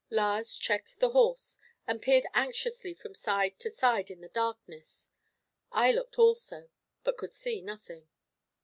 [0.09, 5.11] Lars checked the horse, and peered anxiously from side to side in the darkness.
[5.71, 6.71] I looked also,
[7.03, 8.07] but could see nothing.